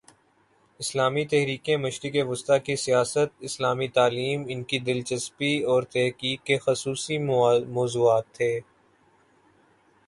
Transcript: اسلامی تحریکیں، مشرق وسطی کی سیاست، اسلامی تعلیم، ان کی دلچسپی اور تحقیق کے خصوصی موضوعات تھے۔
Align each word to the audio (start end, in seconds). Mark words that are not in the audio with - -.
اسلامی 0.79 1.25
تحریکیں، 1.25 1.77
مشرق 1.77 2.15
وسطی 2.29 2.57
کی 2.59 2.75
سیاست، 2.75 3.29
اسلامی 3.39 3.87
تعلیم، 3.87 4.43
ان 4.47 4.63
کی 4.63 4.79
دلچسپی 4.79 5.53
اور 5.63 5.83
تحقیق 5.83 6.43
کے 6.43 6.57
خصوصی 6.57 7.17
موضوعات 7.69 8.25
تھے۔ 8.33 8.53